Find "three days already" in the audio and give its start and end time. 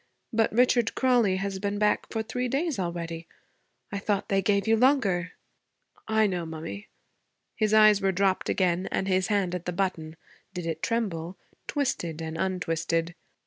2.23-3.27